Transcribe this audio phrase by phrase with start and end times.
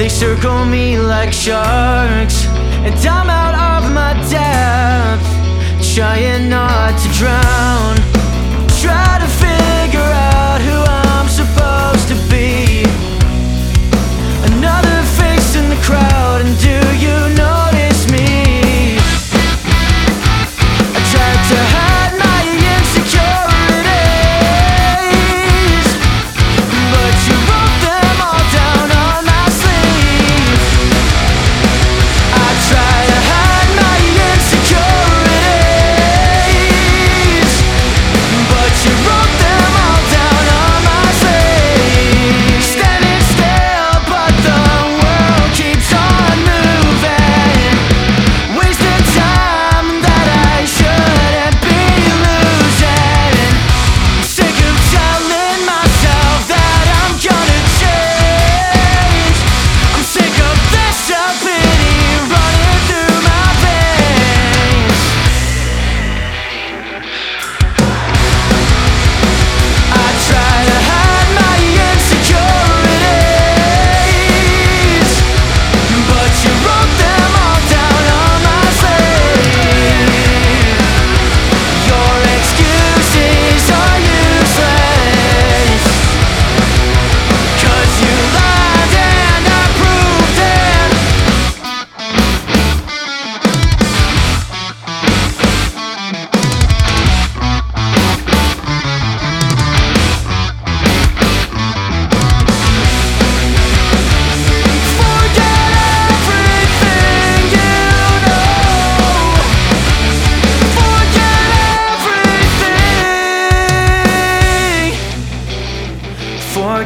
[0.00, 2.46] They circle me like sharks,
[2.86, 7.69] and I'm out of my depth, trying not to drown.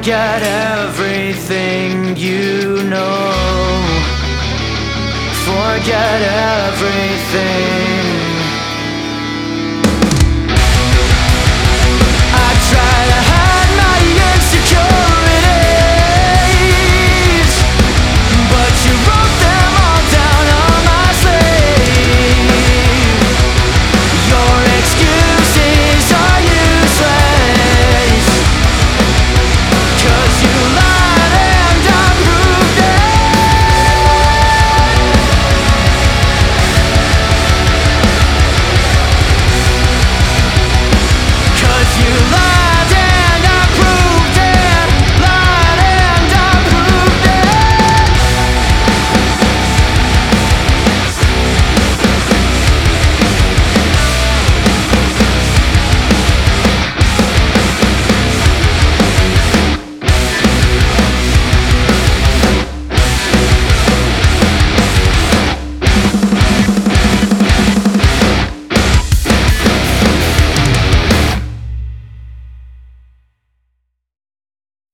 [0.04, 3.32] forget everything you know.
[5.46, 7.03] Forget everything.